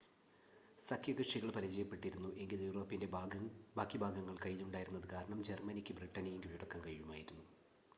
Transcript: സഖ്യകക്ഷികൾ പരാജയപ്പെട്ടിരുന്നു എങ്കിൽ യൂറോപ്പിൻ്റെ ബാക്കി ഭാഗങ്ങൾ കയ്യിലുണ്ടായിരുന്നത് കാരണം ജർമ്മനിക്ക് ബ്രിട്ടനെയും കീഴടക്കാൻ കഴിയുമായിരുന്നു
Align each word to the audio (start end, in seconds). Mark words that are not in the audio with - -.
സഖ്യകക്ഷികൾ 0.87 1.49
പരാജയപ്പെട്ടിരുന്നു 1.51 2.29
എങ്കിൽ 2.37 2.61
യൂറോപ്പിൻ്റെ 2.63 3.09
ബാക്കി 3.75 3.99
ഭാഗങ്ങൾ 3.99 4.35
കയ്യിലുണ്ടായിരുന്നത് 4.43 5.07
കാരണം 5.13 5.41
ജർമ്മനിക്ക് 5.43 5.95
ബ്രിട്ടനെയും 5.99 6.43
കീഴടക്കാൻ 6.45 6.81
കഴിയുമായിരുന്നു 6.81 7.45